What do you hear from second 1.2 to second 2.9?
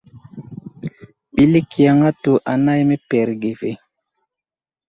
Ɓəlik yaŋ atu anay